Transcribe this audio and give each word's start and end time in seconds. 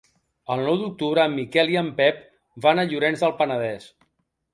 El 0.53 0.61
nou 0.67 0.77
d'octubre 0.77 1.25
en 1.29 1.35
Miquel 1.39 1.69
i 1.73 1.77
en 1.81 1.91
Pep 1.99 2.23
van 2.67 2.81
a 2.81 2.87
Llorenç 2.95 3.25
del 3.25 3.35
Penedès. 3.43 3.87